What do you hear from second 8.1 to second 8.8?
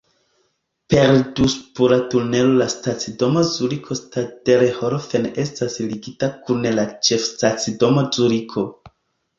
Zuriko.